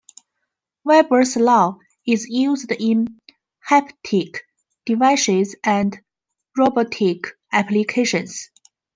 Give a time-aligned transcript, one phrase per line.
[0.83, 3.19] Weber's law is used in
[3.69, 4.39] haptic
[4.83, 6.01] devices and
[6.57, 8.49] robotic applications.